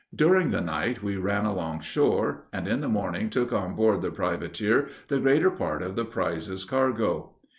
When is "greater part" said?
5.19-5.83